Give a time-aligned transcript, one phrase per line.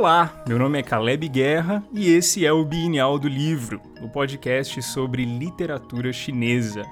[0.00, 4.80] Olá, meu nome é Caleb Guerra e esse é o Bienal do Livro, o podcast
[4.80, 6.86] sobre literatura chinesa.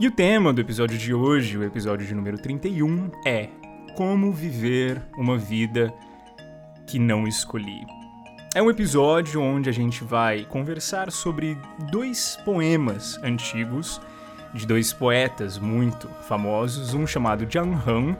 [0.00, 3.48] E o tema do episódio de hoje, o episódio de número 31, é
[3.94, 5.94] Como Viver uma Vida
[6.84, 7.86] que Não Escolhi.
[8.56, 11.56] É um episódio onde a gente vai conversar sobre
[11.92, 14.00] dois poemas antigos
[14.52, 18.16] de dois poetas muito famosos, um chamado Jiang Han,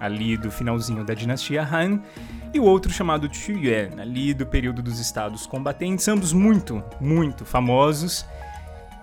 [0.00, 2.02] ali do finalzinho da dinastia Han,
[2.52, 7.44] e o outro chamado Qu Yuan, ali do período dos estados combatentes, ambos muito, muito
[7.44, 8.26] famosos,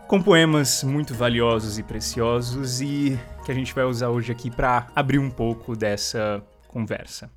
[0.08, 4.88] com poemas muito valiosos e preciosos e que a gente vai usar hoje aqui para
[4.94, 7.32] abrir um pouco dessa conversa.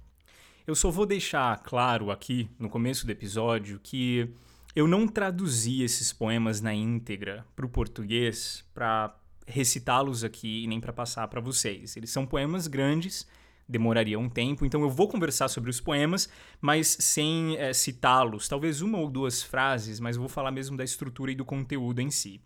[0.66, 4.29] Eu só vou deixar claro aqui no começo do episódio que
[4.74, 9.15] eu não traduzi esses poemas na íntegra para o português para
[9.46, 11.96] recitá-los aqui e nem para passar para vocês.
[11.96, 13.27] Eles são poemas grandes
[13.71, 16.29] demoraria um tempo, então eu vou conversar sobre os poemas,
[16.60, 21.30] mas sem é, citá-los, talvez uma ou duas frases, mas vou falar mesmo da estrutura
[21.30, 22.40] e do conteúdo em si.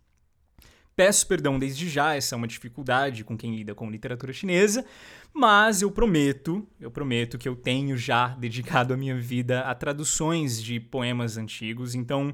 [0.95, 4.85] Peço perdão desde já, essa é uma dificuldade com quem lida com literatura chinesa,
[5.33, 10.63] mas eu prometo, eu prometo que eu tenho já dedicado a minha vida a traduções
[10.63, 12.33] de poemas antigos, então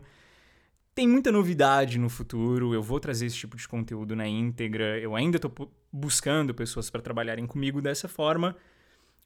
[0.93, 5.15] tem muita novidade no futuro, eu vou trazer esse tipo de conteúdo na íntegra, eu
[5.15, 8.55] ainda estou buscando pessoas para trabalharem comigo dessa forma,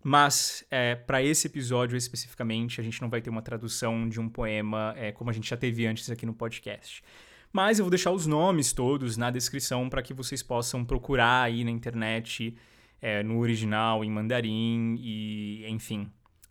[0.07, 4.29] mas, é, para esse episódio especificamente, a gente não vai ter uma tradução de um
[4.29, 7.03] poema é, como a gente já teve antes aqui no podcast.
[7.51, 11.63] Mas eu vou deixar os nomes todos na descrição para que vocês possam procurar aí
[11.63, 12.55] na internet,
[13.01, 16.07] é, no original, em mandarim e, enfim,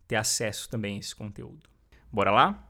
[0.09, 1.63] ter acesso também a esse conteúdo.
[2.11, 2.69] Bora lá?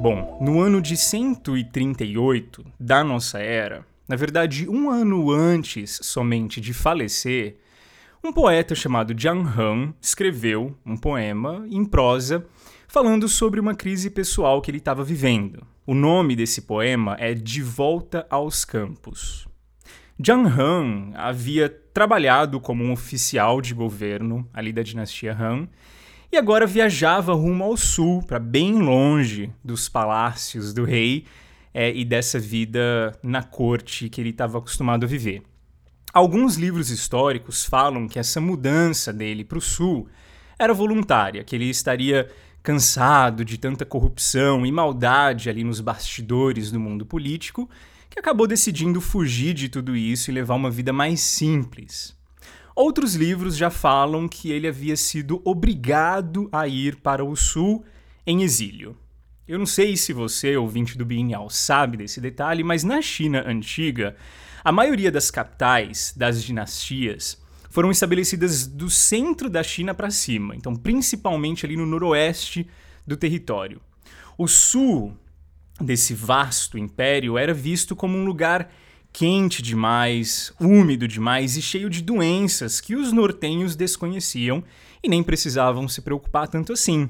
[0.00, 6.72] Bom, no ano de 138 da nossa era, na verdade um ano antes somente de
[6.72, 7.58] falecer,
[8.24, 12.46] um poeta chamado Jiang Han escreveu um poema em prosa
[12.88, 15.66] falando sobre uma crise pessoal que ele estava vivendo.
[15.86, 19.46] O nome desse poema é De Volta aos Campos.
[20.18, 25.68] Jiang Han havia trabalhado como um oficial de governo ali da dinastia Han
[26.32, 31.24] e agora viajava rumo ao sul, para bem longe dos palácios do rei
[31.74, 35.42] é, e dessa vida na corte que ele estava acostumado a viver.
[36.12, 40.08] Alguns livros históricos falam que essa mudança dele para o sul
[40.58, 42.28] era voluntária, que ele estaria
[42.62, 47.68] cansado de tanta corrupção e maldade ali nos bastidores do mundo político,
[48.08, 52.19] que acabou decidindo fugir de tudo isso e levar uma vida mais simples.
[52.74, 57.84] Outros livros já falam que ele havia sido obrigado a ir para o sul
[58.26, 58.96] em exílio.
[59.46, 64.16] Eu não sei se você, ouvinte do Bienal, sabe desse detalhe, mas na China antiga,
[64.62, 70.76] a maioria das capitais das dinastias foram estabelecidas do centro da China para cima, então
[70.76, 72.68] principalmente ali no noroeste
[73.06, 73.80] do território.
[74.38, 75.16] O sul
[75.80, 78.70] desse vasto império era visto como um lugar
[79.12, 84.62] quente demais, úmido demais e cheio de doenças que os nortenhos desconheciam
[85.02, 87.08] e nem precisavam se preocupar tanto assim.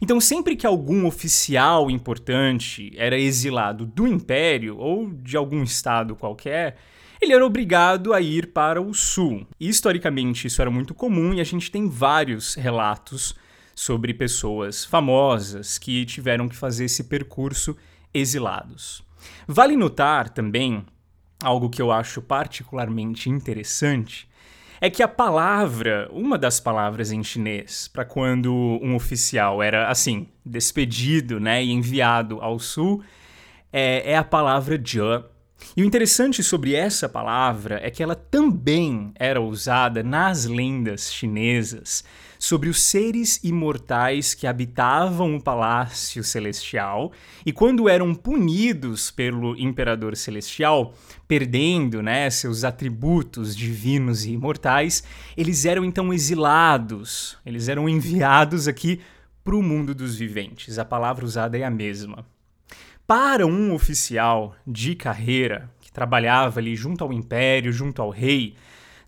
[0.00, 6.76] Então, sempre que algum oficial importante era exilado do império ou de algum estado qualquer,
[7.20, 9.46] ele era obrigado a ir para o sul.
[9.58, 13.34] E, historicamente, isso era muito comum e a gente tem vários relatos
[13.74, 17.76] sobre pessoas famosas que tiveram que fazer esse percurso
[18.12, 19.02] exilados.
[19.46, 20.84] Vale notar também
[21.42, 24.28] algo que eu acho particularmente interessante
[24.80, 28.52] é que a palavra, uma das palavras em chinês para quando
[28.82, 33.02] um oficial era assim, despedido, né, e enviado ao sul,
[33.70, 35.24] é, é a palavra jia.
[35.76, 42.02] E o interessante sobre essa palavra é que ela também era usada nas lendas chinesas
[42.40, 47.12] sobre os seres imortais que habitavam o palácio celestial
[47.44, 50.94] e quando eram punidos pelo imperador celestial,
[51.28, 55.04] perdendo né, seus atributos divinos e imortais,
[55.36, 59.00] eles eram então exilados, eles eram enviados aqui
[59.44, 60.78] para o mundo dos viventes.
[60.78, 62.24] A palavra usada é a mesma.
[63.06, 68.54] Para um oficial de carreira que trabalhava ali junto ao império, junto ao rei,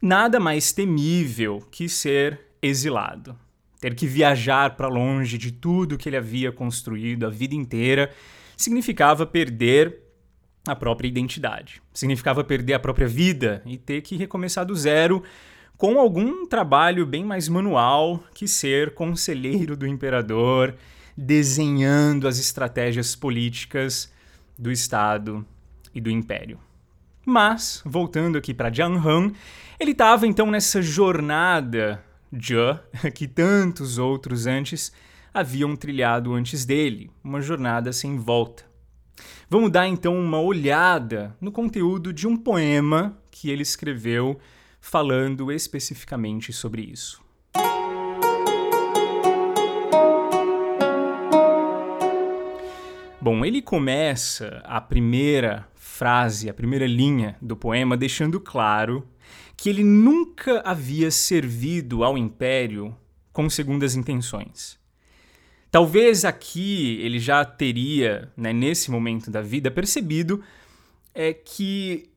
[0.03, 3.37] nada mais temível que ser exilado.
[3.81, 8.11] Ter que viajar para longe de tudo que ele havia construído a vida inteira
[8.57, 9.99] significava perder
[10.67, 11.83] a própria identidade.
[11.93, 15.23] Significava perder a própria vida e ter que recomeçar do zero
[15.77, 20.77] com algum trabalho bem mais manual que ser conselheiro do imperador,
[21.17, 24.13] desenhando as estratégias políticas
[24.57, 25.45] do Estado
[25.93, 26.61] e do Império.
[27.27, 29.33] Mas, voltando aqui para Jiang Han,
[29.79, 32.83] ele estava então nessa jornada Jia
[33.15, 34.91] que tantos outros antes
[35.35, 38.65] haviam trilhado antes dele, uma jornada sem volta.
[39.49, 44.39] Vamos dar então uma olhada no conteúdo de um poema que ele escreveu
[44.81, 47.23] falando especificamente sobre isso.
[53.21, 59.07] Bom, ele começa a primeira frase, a primeira linha do poema, deixando claro
[59.63, 62.93] que ele nunca havia servido ao império
[63.33, 64.77] com segundas intenções.
[65.71, 70.43] Talvez aqui ele já teria, né, nesse momento da vida, percebido
[71.15, 72.11] é, que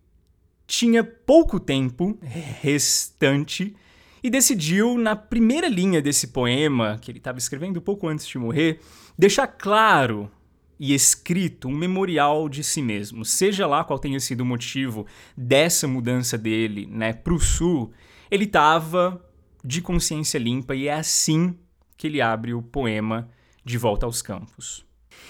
[0.65, 3.75] tinha pouco tempo restante
[4.23, 8.79] e decidiu, na primeira linha desse poema, que ele estava escrevendo pouco antes de morrer,
[9.15, 10.31] deixar claro
[10.79, 15.05] e escrito um memorial de si mesmo, seja lá qual tenha sido o motivo
[15.35, 17.93] dessa mudança dele, né, o sul,
[18.29, 19.23] ele estava
[19.63, 21.57] de consciência limpa e é assim
[21.97, 23.29] que ele abre o poema
[23.63, 24.85] De Volta aos Campos.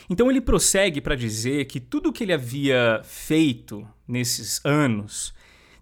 [0.09, 5.33] Então ele prossegue para dizer que tudo o que ele havia feito nesses anos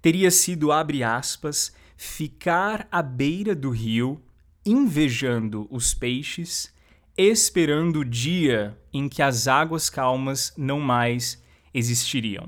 [0.02, 4.22] teria sido, abre aspas, ficar à beira do rio,
[4.66, 6.74] invejando os peixes
[7.18, 11.42] esperando o dia em que as águas calmas não mais
[11.74, 12.48] existiriam.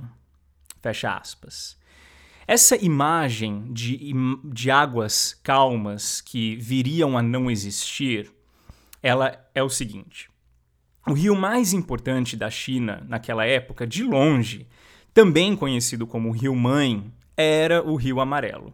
[0.81, 1.77] Fecha aspas.
[2.47, 4.13] Essa imagem de,
[4.43, 8.31] de águas calmas que viriam a não existir,
[9.01, 10.29] ela é o seguinte.
[11.07, 14.67] O rio mais importante da China naquela época, de longe,
[15.13, 18.73] também conhecido como Rio Mãe, era o Rio Amarelo.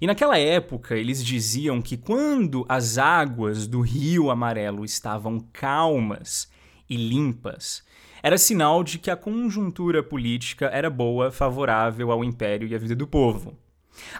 [0.00, 6.48] E naquela época, eles diziam que quando as águas do Rio Amarelo estavam calmas
[6.88, 7.82] e limpas,
[8.22, 12.94] era sinal de que a conjuntura política era boa, favorável ao império e à vida
[12.96, 13.58] do povo.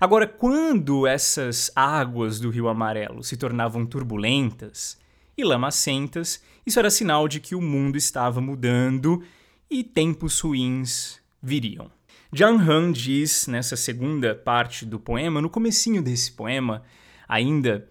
[0.00, 4.98] Agora, quando essas águas do Rio Amarelo se tornavam turbulentas
[5.36, 9.22] e lamacentas, isso era sinal de que o mundo estava mudando
[9.70, 11.90] e tempos ruins viriam.
[12.32, 16.82] Jiang Han diz nessa segunda parte do poema, no comecinho desse poema
[17.28, 17.88] ainda,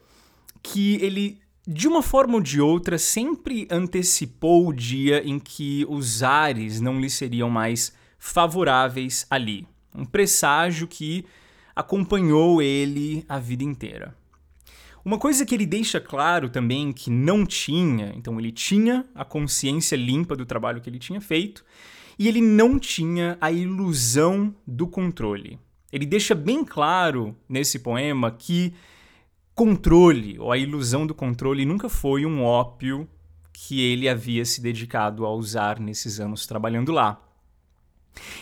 [0.61, 6.21] que ele de uma forma ou de outra sempre antecipou o dia em que os
[6.21, 9.65] ares não lhe seriam mais favoráveis ali.
[9.95, 11.25] Um presságio que
[11.75, 14.15] acompanhou ele a vida inteira.
[15.05, 19.95] Uma coisa que ele deixa claro também que não tinha, então ele tinha a consciência
[19.97, 21.65] limpa do trabalho que ele tinha feito,
[22.17, 25.59] e ele não tinha a ilusão do controle.
[25.91, 28.73] Ele deixa bem claro nesse poema que
[29.55, 33.07] controle, ou a ilusão do controle, nunca foi um ópio
[33.51, 37.21] que ele havia se dedicado a usar nesses anos trabalhando lá.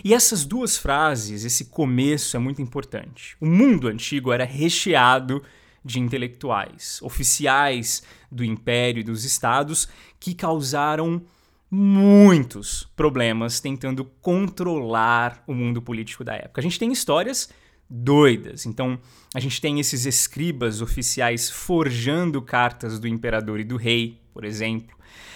[0.03, 3.35] E essas duas frases, esse começo é muito importante.
[3.39, 5.43] O mundo antigo era recheado
[5.83, 9.87] de intelectuais, oficiais do império e dos estados
[10.19, 11.21] que causaram
[11.69, 16.59] muitos problemas tentando controlar o mundo político da época.
[16.59, 17.49] A gente tem histórias
[17.93, 18.65] doidas.
[18.65, 18.97] Então,
[19.35, 24.95] a gente tem esses escribas oficiais forjando cartas do imperador e do rei, por exemplo.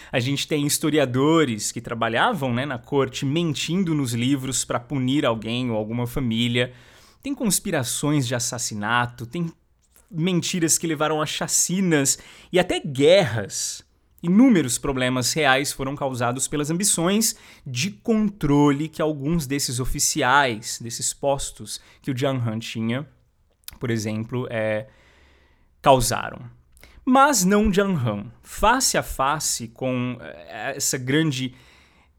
[0.10, 5.70] A gente tem historiadores que trabalhavam né, na corte mentindo nos livros para punir alguém
[5.70, 6.72] ou alguma família.
[7.22, 9.52] Tem conspirações de assassinato, tem
[10.10, 12.18] mentiras que levaram a chacinas
[12.54, 13.85] e até guerras
[14.26, 21.80] Inúmeros problemas reais foram causados pelas ambições de controle que alguns desses oficiais, desses postos
[22.02, 23.08] que o Jiang Han tinha,
[23.80, 24.88] por exemplo, é,
[25.80, 26.42] causaram.
[27.06, 28.32] Mas não Jiang Han.
[28.42, 31.54] Face a face com é, essa grande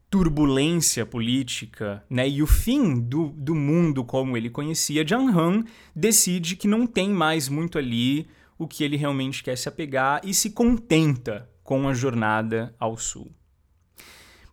[0.09, 6.55] turbulência política né, e o fim do, do mundo como ele conhecia, Jiang Han decide
[6.55, 10.51] que não tem mais muito ali o que ele realmente quer se apegar e se
[10.51, 13.29] contenta com a jornada ao sul.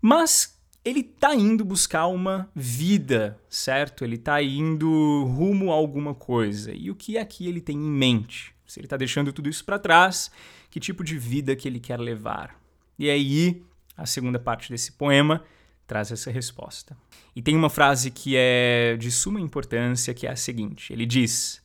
[0.02, 4.02] Mas ele está indo buscar uma vida, certo?
[4.02, 6.73] Ele está indo rumo a alguma coisa.
[6.75, 8.52] E o que que ele tem em mente?
[8.66, 10.28] Se ele está deixando tudo isso para trás,
[10.68, 12.61] que tipo de vida que ele quer levar?
[12.99, 13.62] E aí,
[13.97, 15.44] a segunda parte desse poema
[15.87, 16.97] traz essa resposta.
[17.37, 21.62] E tem uma frase que é de suma importância, que é a seguinte: ele diz: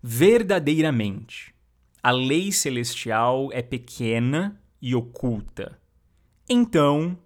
[0.00, 1.52] Verdadeiramente,
[2.00, 5.78] a lei celestial é pequena e oculta.
[6.48, 7.16] Então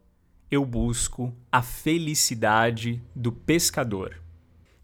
[0.51, 4.21] eu busco a felicidade do pescador.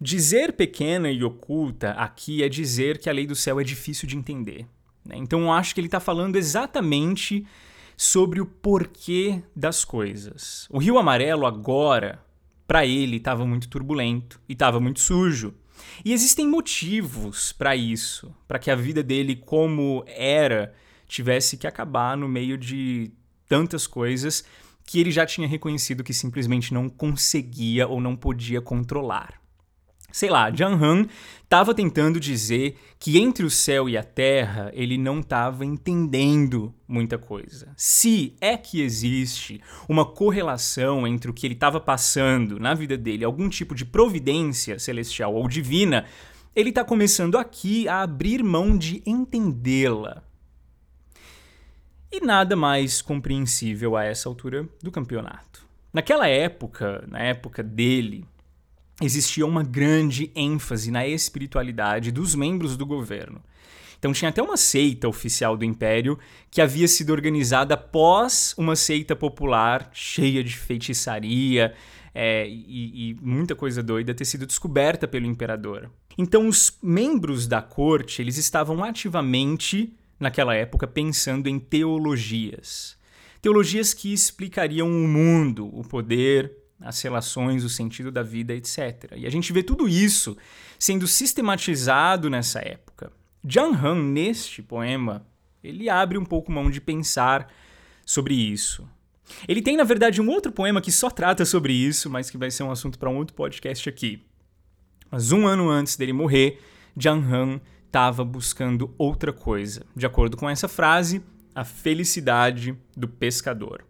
[0.01, 4.17] Dizer pequena e oculta aqui é dizer que a lei do céu é difícil de
[4.17, 4.67] entender.
[5.05, 5.17] Né?
[5.17, 7.47] Então eu acho que ele está falando exatamente
[7.97, 10.67] sobre o porquê das coisas.
[10.71, 12.21] O Rio Amarelo agora,
[12.67, 15.55] para ele estava muito turbulento e estava muito sujo.
[16.05, 20.75] E existem motivos para isso, para que a vida dele como era
[21.13, 23.13] tivesse que acabar no meio de
[23.49, 24.45] tantas coisas
[24.85, 29.41] que ele já tinha reconhecido que simplesmente não conseguia ou não podia controlar.
[30.11, 31.07] Sei lá, Jiang Han
[31.43, 37.17] estava tentando dizer que entre o céu e a terra ele não estava entendendo muita
[37.17, 37.73] coisa.
[37.77, 43.25] Se é que existe uma correlação entre o que ele estava passando na vida dele,
[43.25, 46.05] algum tipo de providência celestial ou divina,
[46.55, 50.23] ele está começando aqui a abrir mão de entendê-la.
[52.15, 55.65] E nada mais compreensível a essa altura do campeonato.
[55.91, 58.27] Naquela época, na época dele,
[59.01, 63.43] existia uma grande ênfase na espiritualidade dos membros do governo.
[63.99, 66.19] Então tinha até uma seita oficial do império
[66.51, 71.73] que havia sido organizada após uma seita popular cheia de feitiçaria
[72.15, 75.91] é, e, e muita coisa doida ter sido descoberta pelo imperador.
[76.19, 82.97] Então os membros da corte eles estavam ativamente naquela época pensando em teologias.
[83.43, 89.13] Teologias que explicariam o mundo, o poder, as relações, o sentido da vida, etc.
[89.17, 90.37] E a gente vê tudo isso
[90.79, 93.13] sendo sistematizado nessa época.
[93.45, 95.27] Jiang Han, neste poema,
[95.63, 97.53] ele abre um pouco mão de pensar
[98.07, 98.89] sobre isso.
[99.49, 102.51] Ele tem, na verdade, um outro poema que só trata sobre isso, mas que vai
[102.51, 104.25] ser um assunto para um outro podcast aqui.
[105.11, 106.61] Mas um ano antes dele morrer,
[106.97, 107.61] Jiang Han
[107.93, 109.85] estava buscando outra coisa.
[109.95, 111.23] De acordo com essa frase,
[111.55, 113.85] a felicidade do pescador.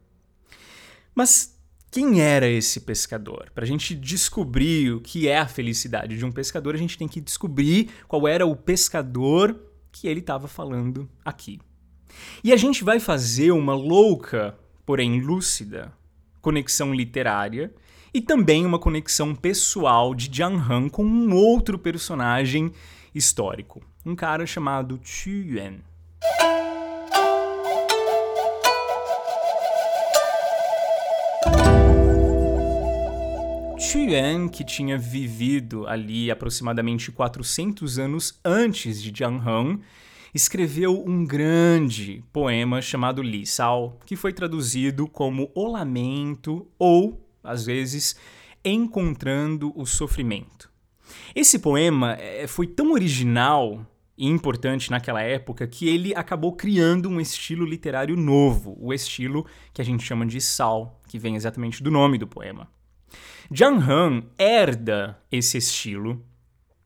[1.14, 1.56] Mas
[1.88, 3.52] quem era esse pescador?
[3.54, 7.06] Para a gente descobrir o que é a felicidade de um pescador, a gente tem
[7.06, 9.56] que descobrir qual era o pescador
[9.92, 11.60] que ele estava falando aqui.
[12.42, 15.92] E a gente vai fazer uma louca, porém lúcida,
[16.40, 17.72] conexão literária
[18.12, 22.72] e também uma conexão pessoal de Jiang Han com um outro personagem
[23.14, 25.80] histórico, um cara chamado Qu Yuan.
[34.12, 39.78] Yuan, que tinha vivido ali aproximadamente 400 anos antes de Jiang Han,
[40.34, 47.64] escreveu um grande poema chamado Li Sao, que foi traduzido como O Lamento ou, às
[47.64, 48.16] vezes,
[48.64, 50.70] Encontrando o Sofrimento.
[51.34, 53.84] Esse poema eh, foi tão original
[54.16, 59.80] e importante naquela época que ele acabou criando um estilo literário novo, o estilo que
[59.80, 62.68] a gente chama de Sao, que vem exatamente do nome do poema.
[63.50, 66.22] Jiang Han herda esse estilo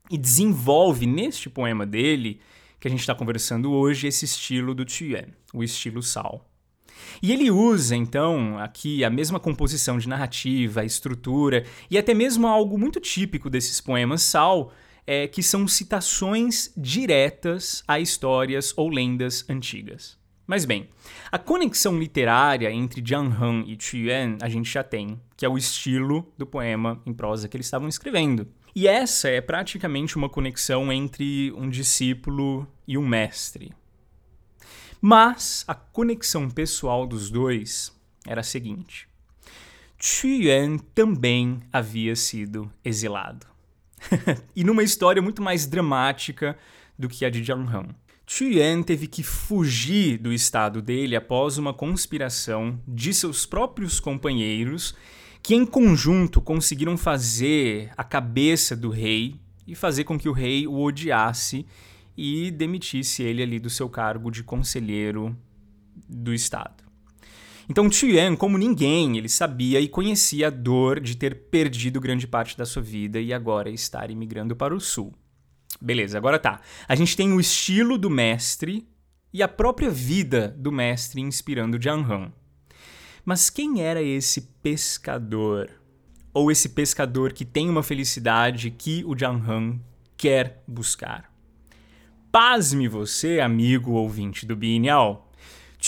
[0.09, 2.39] e desenvolve neste poema dele,
[2.79, 6.45] que a gente está conversando hoje, esse estilo do Yuan, o estilo Sao.
[7.21, 12.77] E ele usa, então, aqui a mesma composição de narrativa, estrutura e até mesmo algo
[12.77, 14.71] muito típico desses poemas Sao,
[15.07, 20.17] é, que são citações diretas a histórias ou lendas antigas.
[20.45, 20.89] Mas bem,
[21.31, 25.57] a conexão literária entre Jiang Han e Yuan a gente já tem, que é o
[25.57, 28.47] estilo do poema em prosa que eles estavam escrevendo.
[28.75, 33.73] E essa é praticamente uma conexão entre um discípulo e um mestre.
[35.01, 37.91] Mas a conexão pessoal dos dois
[38.25, 39.07] era a seguinte:
[40.23, 43.56] Yuan também havia sido exilado.
[44.55, 46.57] e numa história muito mais dramática
[46.97, 47.87] do que a de Jiang Han.
[48.41, 54.93] Yuan teve que fugir do estado dele após uma conspiração de seus próprios companheiros,
[55.41, 59.35] que em conjunto conseguiram fazer a cabeça do rei
[59.65, 61.65] e fazer com que o rei o odiasse
[62.17, 65.37] e demitisse ele ali do seu cargo de conselheiro
[66.09, 66.86] do estado.
[67.69, 72.57] Então Yuan, como ninguém, ele sabia e conhecia a dor de ter perdido grande parte
[72.57, 75.13] da sua vida e agora estar imigrando para o sul.
[75.81, 76.61] Beleza, agora tá.
[76.87, 78.87] A gente tem o estilo do mestre
[79.33, 82.31] e a própria vida do mestre inspirando Jiang Han.
[83.25, 85.69] Mas quem era esse pescador?
[86.33, 89.79] Ou esse pescador que tem uma felicidade que o Jiang Han
[90.15, 91.29] quer buscar?
[92.31, 95.29] Pasme você, amigo ouvinte do Bienal.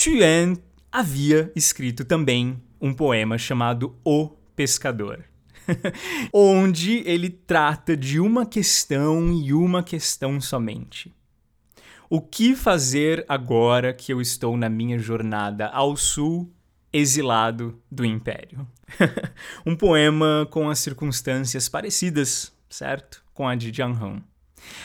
[0.06, 0.56] Yuan
[0.90, 5.24] havia escrito também um poema chamado O Pescador.
[6.32, 11.14] onde ele trata de uma questão e uma questão somente.
[12.08, 16.52] O que fazer agora que eu estou na minha jornada ao sul,
[16.92, 18.66] exilado do Império?
[19.64, 23.22] um poema com as circunstâncias parecidas, certo?
[23.32, 24.22] Com a de Jiang Han.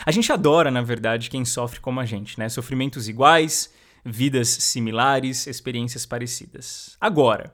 [0.06, 2.48] A gente adora, na verdade, quem sofre como a gente, né?
[2.48, 3.74] Sofrimentos iguais,
[4.06, 6.96] vidas similares, experiências parecidas.
[7.02, 7.54] Agora,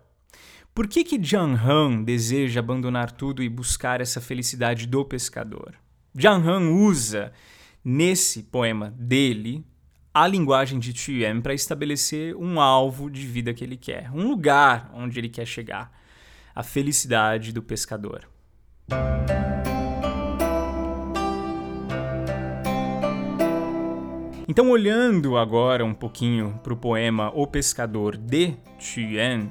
[0.74, 5.76] Por que que Jiang Han deseja abandonar tudo e buscar essa felicidade do pescador?
[6.16, 7.34] Jiang Han usa
[7.84, 9.66] nesse poema dele
[10.14, 14.90] a linguagem de Yuan para estabelecer um alvo de vida que ele quer, um lugar
[14.94, 15.92] onde ele quer chegar,
[16.56, 18.28] a felicidade do pescador.
[24.52, 28.54] Então, olhando agora um pouquinho para o poema O Pescador de
[28.98, 29.50] Yuan,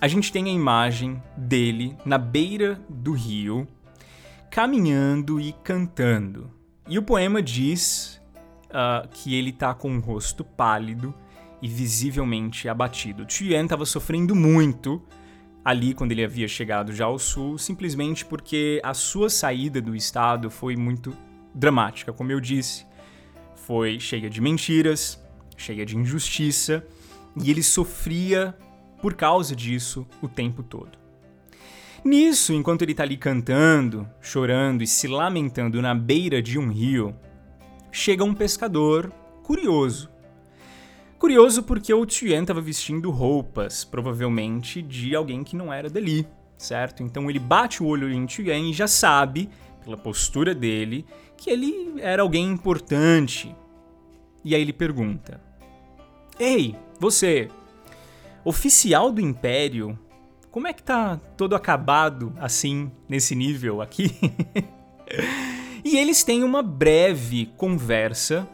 [0.00, 3.66] a gente tem a imagem dele na beira do rio,
[4.48, 6.48] caminhando e cantando.
[6.88, 8.22] E o poema diz
[8.66, 11.12] uh, que ele está com um rosto pálido
[11.60, 13.24] e visivelmente abatido.
[13.26, 15.02] Tien estava sofrendo muito
[15.64, 20.52] ali quando ele havia chegado já ao sul, simplesmente porque a sua saída do estado
[20.52, 21.12] foi muito
[21.52, 22.86] dramática, como eu disse.
[23.66, 25.20] Foi cheia de mentiras,
[25.56, 26.86] cheia de injustiça,
[27.42, 28.56] e ele sofria
[29.02, 30.96] por causa disso o tempo todo.
[32.04, 37.12] Nisso, enquanto ele está ali cantando, chorando e se lamentando na beira de um rio,
[37.90, 40.08] chega um pescador curioso.
[41.18, 46.24] Curioso porque o Tien estava vestindo roupas, provavelmente de alguém que não era dali,
[46.56, 47.02] certo?
[47.02, 49.50] Então ele bate o olho em Tien e já sabe,
[49.86, 53.54] pela postura dele, que ele era alguém importante.
[54.44, 55.40] E aí ele pergunta:
[56.38, 57.48] Ei, você,
[58.44, 59.98] oficial do Império,
[60.50, 64.10] como é que tá todo acabado assim, nesse nível aqui?
[65.88, 68.44] E eles têm uma breve conversa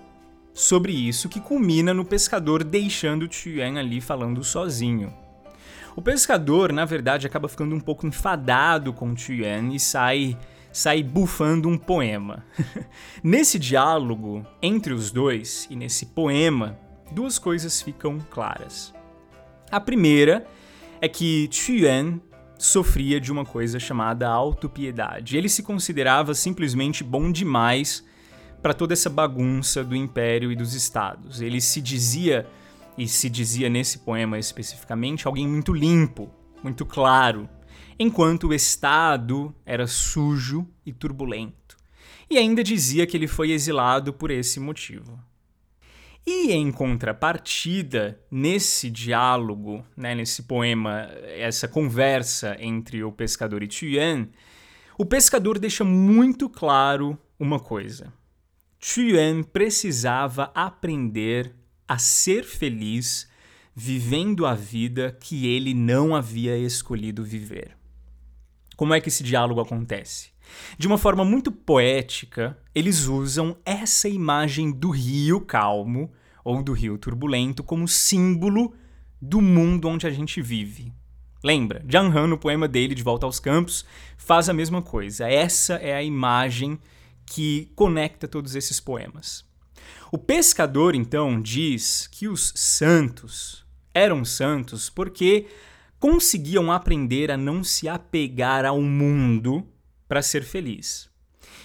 [0.53, 5.11] sobre isso que culmina no pescador deixando Tien ali falando sozinho.
[5.97, 10.37] O pescador, na verdade, acaba ficando um pouco enfadado com Tien e sai
[10.73, 12.45] sai bufando um poema.
[13.23, 16.79] nesse diálogo entre os dois e nesse poema,
[17.13, 18.95] duas coisas ficam claras.
[19.71, 20.47] A primeira
[21.01, 22.21] é que Tien
[22.59, 25.37] sofria de uma coisa chamada autopiedade.
[25.37, 28.05] Ele se considerava simplesmente bom demais
[28.63, 31.41] para toda essa bagunça do império e dos estados.
[31.41, 32.47] Ele se dizia,
[32.97, 36.31] e se dizia nesse poema especificamente, alguém muito limpo,
[36.63, 37.49] muito claro,
[38.03, 41.77] enquanto o estado era sujo e turbulento.
[42.29, 45.19] E ainda dizia que ele foi exilado por esse motivo.
[46.27, 54.31] E em contrapartida, nesse diálogo, né, nesse poema, essa conversa entre o pescador e Tuyen,
[54.97, 58.13] o pescador deixa muito claro uma coisa.
[58.79, 61.55] Tuyen precisava aprender
[61.87, 63.29] a ser feliz
[63.75, 67.82] vivendo a vida que ele não havia escolhido viver.
[68.83, 70.31] Como é que esse diálogo acontece?
[70.77, 76.11] De uma forma muito poética, eles usam essa imagem do rio calmo
[76.45, 78.75] ou do rio turbulento como símbolo
[79.21, 80.93] do mundo onde a gente vive.
[81.45, 83.85] Lembra, Jiang Han, no poema dele, De Volta aos Campos,
[84.17, 85.31] faz a mesma coisa.
[85.31, 86.77] Essa é a imagem
[87.25, 89.45] que conecta todos esses poemas.
[90.11, 93.65] O pescador, então, diz que os santos
[93.95, 95.47] eram santos porque
[96.03, 99.65] conseguiam aprender a não se apegar ao mundo
[100.09, 101.09] para ser feliz.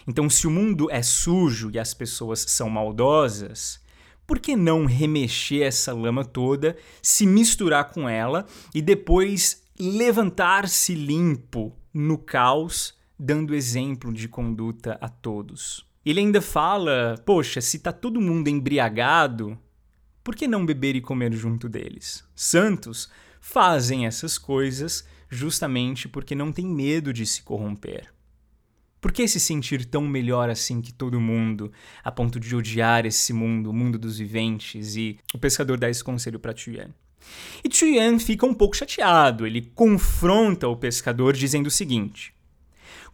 [0.07, 3.81] Então, se o mundo é sujo e as pessoas são maldosas,
[4.27, 8.45] por que não remexer essa lama toda, se misturar com ela
[8.75, 15.83] e depois levantar-se limpo no caos, dando exemplo de conduta a todos?
[16.05, 19.57] Ele ainda fala: poxa, se tá todo mundo embriagado,
[20.23, 22.23] por que não beber e comer junto deles?
[22.35, 23.09] Santos
[23.49, 28.13] fazem essas coisas justamente porque não têm medo de se corromper.
[28.99, 31.71] Por que se sentir tão melhor assim que todo mundo,
[32.03, 34.97] a ponto de odiar esse mundo, o mundo dos viventes?
[34.97, 36.93] E o pescador dá esse conselho para Chuyen.
[37.63, 39.47] E Chuyen fica um pouco chateado.
[39.47, 42.33] Ele confronta o pescador dizendo o seguinte: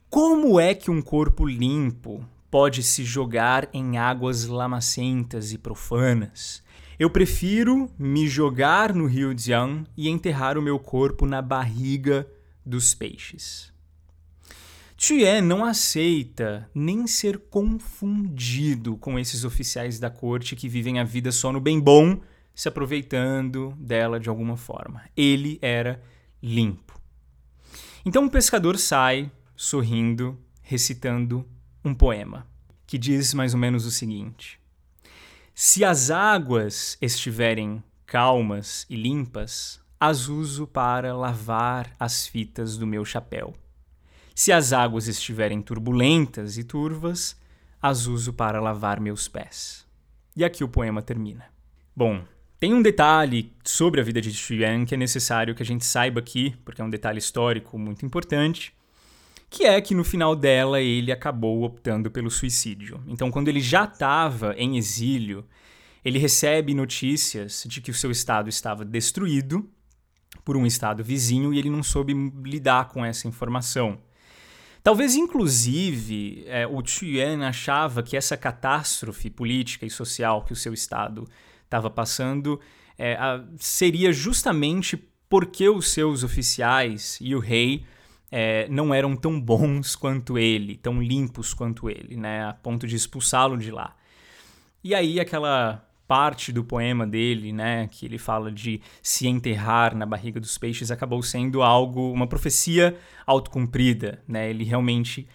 [0.09, 6.63] Como é que um corpo limpo pode se jogar em águas lamacentas e profanas?
[6.99, 12.27] Eu prefiro me jogar no rio Jiang e enterrar o meu corpo na barriga
[12.63, 13.73] dos peixes.
[14.95, 21.31] Tien não aceita nem ser confundido com esses oficiais da corte que vivem a vida
[21.31, 22.21] só no bem bom,
[22.53, 25.01] se aproveitando dela de alguma forma.
[25.17, 26.01] Ele era
[26.41, 27.01] limpo.
[28.05, 31.45] Então o pescador sai, sorrindo, recitando
[31.83, 32.47] um poema,
[32.85, 34.59] que diz mais ou menos o seguinte:
[35.55, 43.05] Se as águas estiverem calmas e limpas, as uso para lavar as fitas do meu
[43.05, 43.53] chapéu.
[44.33, 47.39] Se as águas estiverem turbulentas e turvas,
[47.79, 49.85] as uso para lavar meus pés.
[50.35, 51.45] E aqui o poema termina.
[51.95, 52.25] Bom,
[52.63, 56.21] Tem um detalhe sobre a vida de Xuan que é necessário que a gente saiba
[56.21, 58.73] aqui, porque é um detalhe histórico muito importante,
[59.53, 62.99] que é que no final dela ele acabou optando pelo suicídio.
[63.07, 65.45] Então, quando ele já estava em exílio,
[66.03, 69.69] ele recebe notícias de que o seu estado estava destruído
[70.43, 72.13] por um estado vizinho e ele não soube
[72.43, 73.99] lidar com essa informação.
[74.81, 80.73] Talvez, inclusive, é, o Chuyen achava que essa catástrofe política e social que o seu
[80.73, 81.29] estado
[81.63, 82.59] estava passando
[82.97, 84.97] é, a, seria justamente
[85.29, 87.85] porque os seus oficiais e o rei
[88.35, 92.95] é, não eram tão bons quanto ele, tão limpos quanto ele, né, a ponto de
[92.95, 93.95] expulsá-lo de lá.
[94.83, 100.03] E aí aquela parte do poema dele, né, que ele fala de se enterrar na
[100.03, 104.49] barriga dos peixes, acabou sendo algo, uma profecia autocumprida, né?
[104.49, 105.27] Ele realmente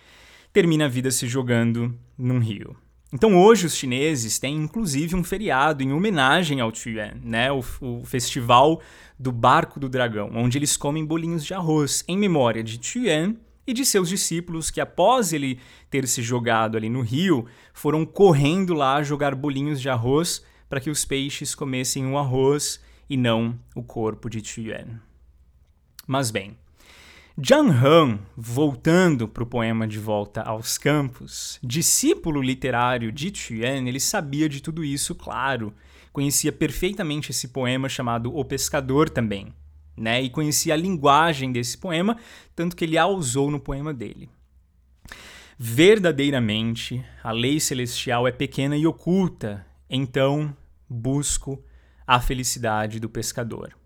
[0.53, 2.77] termina a vida se jogando num rio.
[3.13, 7.51] Então hoje os chineses têm inclusive um feriado em homenagem ao Tuan, né?
[7.51, 8.83] O, o, festival
[9.19, 13.35] do Barco do Dragão, onde eles comem bolinhos de arroz em memória de Tuan
[13.67, 18.75] e de seus discípulos que após ele ter se jogado ali no rio, foram correndo
[18.75, 23.83] lá jogar bolinhos de arroz para que os peixes comessem o arroz e não o
[23.83, 25.01] corpo de Tuan.
[26.07, 26.57] Mas bem,
[27.41, 34.01] Zhang Han, voltando para o poema De Volta aos Campos, discípulo literário de Chuan, ele
[34.01, 35.73] sabia de tudo isso, claro.
[36.13, 39.55] Conhecia perfeitamente esse poema chamado O Pescador também,
[39.97, 40.21] né?
[40.21, 42.17] E conhecia a linguagem desse poema,
[42.57, 44.29] tanto que ele a usou no poema dele.
[45.57, 50.53] Verdadeiramente, a lei celestial é pequena e oculta, então
[50.91, 51.63] busco
[52.05, 53.77] a felicidade do pescador.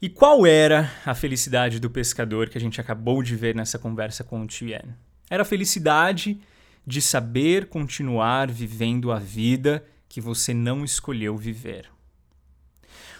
[0.00, 4.22] E qual era a felicidade do pescador que a gente acabou de ver nessa conversa
[4.22, 4.94] com o Tien?
[5.28, 6.40] Era a felicidade
[6.86, 11.90] de saber continuar vivendo a vida que você não escolheu viver.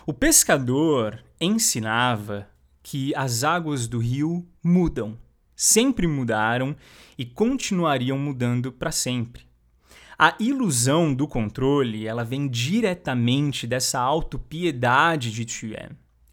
[0.06, 2.48] O pescador ensinava
[2.80, 5.18] que as águas do rio mudam,
[5.56, 6.76] sempre mudaram
[7.18, 9.42] e continuariam mudando para sempre.
[10.16, 15.88] A ilusão do controle, ela vem diretamente dessa autopiedade de Tien.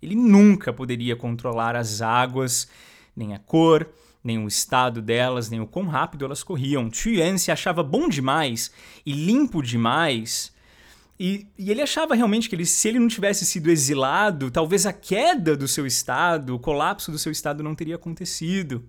[0.06, 2.68] Ele nunca poderia controlar as águas,
[3.16, 3.90] nem a cor,
[4.24, 6.92] nem o estado delas, nem o quão rápido elas corriam.
[6.92, 8.72] Chuan se achava bom demais
[9.06, 10.54] e limpo demais.
[11.20, 14.92] E, e, ele achava realmente que ele, se ele não tivesse sido exilado, talvez a
[14.92, 18.84] queda do seu estado, o colapso do seu estado não teria acontecido.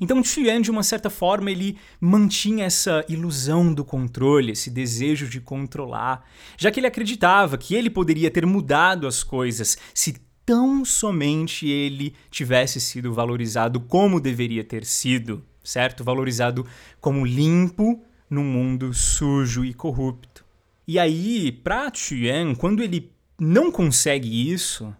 [0.00, 5.40] Então Chuan, de uma certa forma, ele mantinha essa ilusão do controle, esse desejo de
[5.40, 11.68] controlar, já que ele acreditava que ele poderia ter mudado as coisas se tão somente
[11.68, 16.02] ele tivesse sido valorizado como deveria ter sido, certo?
[16.02, 16.66] Valorizado
[17.00, 20.44] como limpo num mundo sujo e corrupto.
[20.86, 24.94] E aí, para Chuan, quando ele não consegue isso,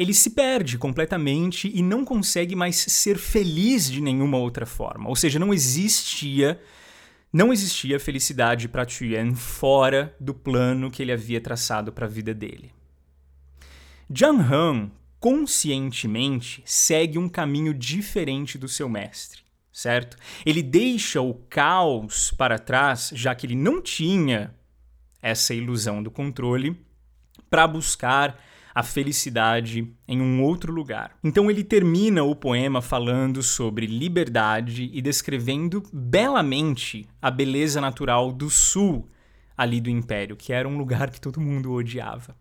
[0.00, 5.10] ele se perde completamente e não consegue mais ser feliz de nenhuma outra forma.
[5.10, 6.58] Ou seja, não existia
[7.30, 12.32] não existia felicidade para Tuyen fora do plano que ele havia traçado para a vida
[12.32, 12.72] dele.
[14.12, 20.16] Jiang Han conscientemente segue um caminho diferente do seu mestre, certo?
[20.46, 24.54] Ele deixa o caos para trás, já que ele não tinha
[25.20, 26.74] essa ilusão do controle,
[27.50, 28.42] para buscar
[28.74, 31.16] a felicidade em um outro lugar.
[31.22, 38.48] Então ele termina o poema falando sobre liberdade e descrevendo belamente a beleza natural do
[38.48, 39.08] sul
[39.56, 42.34] ali do império, que era um lugar que todo mundo odiava.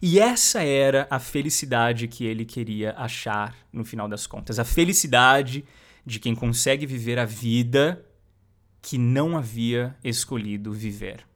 [0.00, 5.64] E essa era a felicidade que ele queria achar no final das contas, a felicidade
[6.04, 8.04] de quem consegue viver a vida
[8.82, 11.26] que não havia escolhido viver.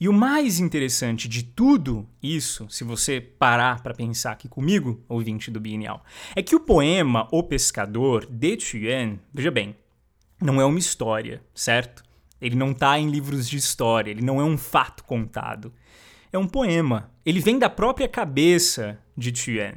[0.00, 5.50] E o mais interessante de tudo isso, se você parar para pensar aqui comigo, ouvinte
[5.50, 6.02] do Biennial,
[6.34, 9.76] é que o poema O Pescador, de Tuyen, veja bem,
[10.40, 12.02] não é uma história, certo?
[12.40, 15.70] Ele não está em livros de história, ele não é um fato contado.
[16.32, 17.10] É um poema.
[17.26, 19.74] Ele vem da própria cabeça de Tuyen.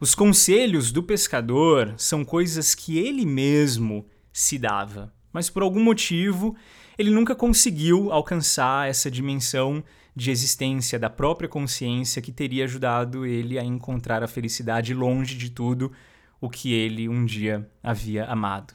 [0.00, 6.56] Os conselhos do pescador são coisas que ele mesmo se dava, mas por algum motivo
[7.00, 9.82] ele nunca conseguiu alcançar essa dimensão
[10.14, 15.48] de existência da própria consciência que teria ajudado ele a encontrar a felicidade longe de
[15.48, 15.90] tudo
[16.38, 18.74] o que ele um dia havia amado.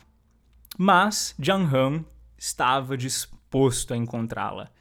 [0.75, 2.03] Mas Jiang Han
[2.35, 4.71] estava disposto a encontrá-la.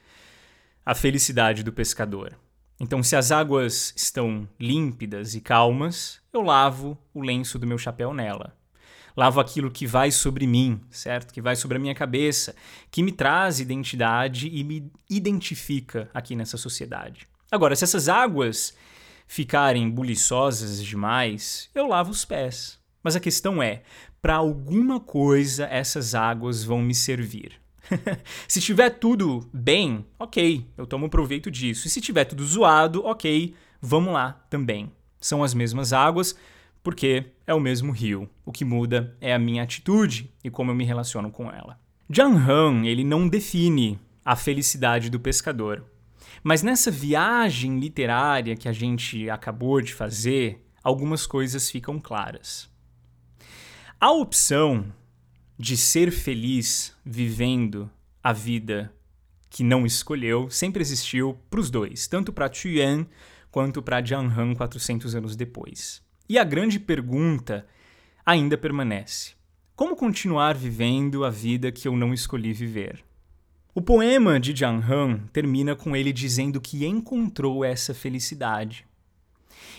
[0.86, 2.34] A felicidade do pescador.
[2.80, 8.14] Então, se as águas estão límpidas e calmas, eu lavo o lenço do meu chapéu
[8.14, 8.56] nela.
[9.16, 11.32] Lavo aquilo que vai sobre mim, certo?
[11.32, 12.54] Que vai sobre a minha cabeça,
[12.90, 17.26] que me traz identidade e me identifica aqui nessa sociedade.
[17.50, 18.74] Agora, se essas águas
[19.26, 22.78] ficarem buliçosas demais, eu lavo os pés.
[23.02, 23.82] Mas a questão é,
[24.20, 27.60] para alguma coisa essas águas vão me servir.
[28.48, 31.86] se tiver tudo bem, ok, eu tomo proveito disso.
[31.86, 34.90] E se tiver tudo zoado, ok, vamos lá também.
[35.20, 36.34] São as mesmas águas,
[36.84, 38.28] porque é o mesmo rio.
[38.44, 41.80] O que muda é a minha atitude e como eu me relaciono com ela.
[42.08, 45.82] Jiang Han, ele não define a felicidade do pescador.
[46.42, 52.70] Mas nessa viagem literária que a gente acabou de fazer, algumas coisas ficam claras.
[53.98, 54.92] A opção
[55.58, 57.90] de ser feliz vivendo
[58.22, 58.92] a vida
[59.48, 63.06] que não escolheu sempre existiu para os dois, tanto para Yuan
[63.50, 66.03] quanto para Jiang Han 400 anos depois.
[66.26, 67.66] E a grande pergunta
[68.24, 69.34] ainda permanece:
[69.76, 73.04] como continuar vivendo a vida que eu não escolhi viver?
[73.74, 78.86] O poema de Jiang Han termina com ele dizendo que encontrou essa felicidade.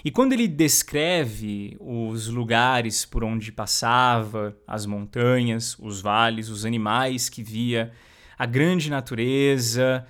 [0.03, 7.27] E quando ele descreve os lugares por onde passava, as montanhas, os vales, os animais
[7.27, 7.91] que via,
[8.37, 10.05] a grande natureza,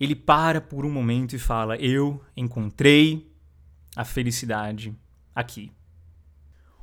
[0.00, 3.30] ele para por um momento e fala: Eu encontrei
[3.94, 4.96] a felicidade
[5.34, 5.72] aqui.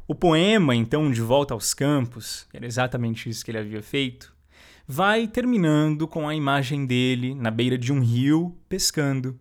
[0.08, 4.36] O poema, então, De Volta aos Campos, era exatamente isso que ele havia feito,
[4.88, 9.40] vai terminando com a imagem dele na beira de um rio pescando,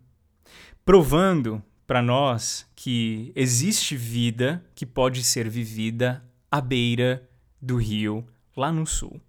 [0.85, 7.27] provando para nós que existe vida que pode ser vivida à beira
[7.59, 8.23] do rio
[8.55, 9.19] lá no sul,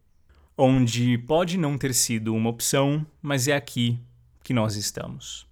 [0.58, 3.98] onde pode não ter sido uma opção, mas é aqui
[4.44, 5.49] que nós estamos.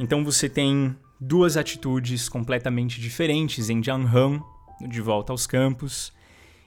[0.00, 4.40] Então você tem duas atitudes completamente diferentes em Jiang Han,
[4.88, 6.12] De Volta aos Campos,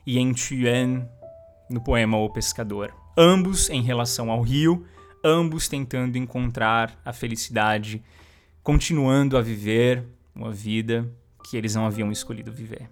[0.06, 1.10] e em Yuan,
[1.68, 4.86] no poema O Pescador ambos em relação ao rio,
[5.24, 8.04] ambos tentando encontrar a felicidade,
[8.62, 10.04] continuando a viver
[10.36, 11.10] uma vida
[11.44, 12.90] que eles não haviam escolhido viver.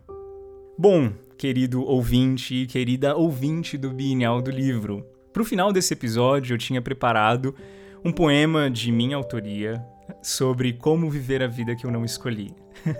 [0.77, 6.53] Bom, querido ouvinte e querida ouvinte do Bienal do Livro, para o final desse episódio
[6.53, 7.55] eu tinha preparado
[8.03, 9.83] um poema de minha autoria
[10.21, 12.53] sobre como viver a vida que eu não escolhi.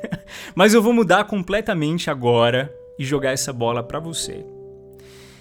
[0.56, 4.46] Mas eu vou mudar completamente agora e jogar essa bola para você.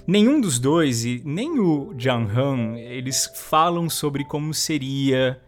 [0.07, 5.41] Nenhum dos dois, e nem o Jiang Han, eles falam sobre como seria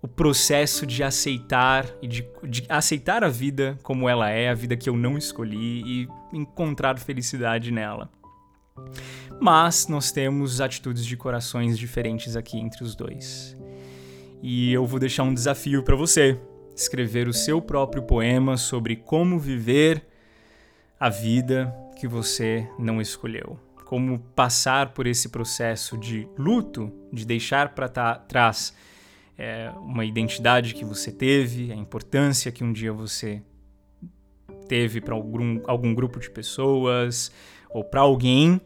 [0.00, 4.76] o processo de aceitar e de, de, aceitar a vida como ela é, a vida
[4.76, 8.08] que eu não escolhi e encontrar felicidade nela.
[9.40, 13.56] Mas nós temos atitudes de corações diferentes aqui entre os dois.
[14.42, 16.38] E eu vou deixar um desafio para você:
[16.74, 20.06] escrever o seu próprio poema sobre como viver
[20.98, 23.58] a vida que você não escolheu.
[23.84, 28.74] Como passar por esse processo de luto, de deixar para trás
[29.36, 33.42] é, uma identidade que você teve, a importância que um dia você
[34.68, 37.32] teve para algum, algum grupo de pessoas
[37.70, 38.60] ou para alguém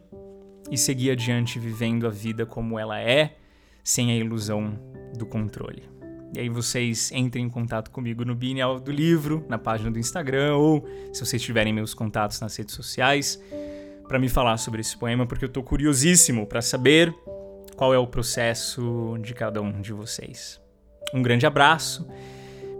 [0.69, 3.37] e seguir adiante vivendo a vida como ela é,
[3.83, 4.77] sem a ilusão
[5.17, 5.83] do controle.
[6.35, 10.55] E aí vocês entrem em contato comigo no Bienal do Livro, na página do Instagram,
[10.55, 13.39] ou se vocês tiverem meus contatos nas redes sociais,
[14.07, 17.13] para me falar sobre esse poema, porque eu estou curiosíssimo para saber
[17.75, 20.59] qual é o processo de cada um de vocês.
[21.13, 22.07] Um grande abraço.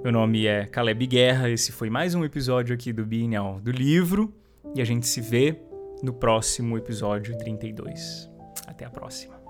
[0.03, 1.49] Meu nome é Caleb Guerra.
[1.49, 4.33] Esse foi mais um episódio aqui do Bienal do Livro
[4.75, 5.55] e a gente se vê
[6.01, 8.29] no próximo episódio 32.
[8.67, 9.42] Até a próxima.